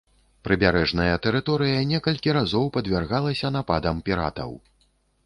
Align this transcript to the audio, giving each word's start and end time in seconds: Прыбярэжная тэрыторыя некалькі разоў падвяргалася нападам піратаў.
Прыбярэжная 0.47 1.17
тэрыторыя 1.25 1.83
некалькі 1.91 2.33
разоў 2.37 2.65
падвяргалася 2.79 3.53
нападам 3.59 4.01
піратаў. 4.09 4.51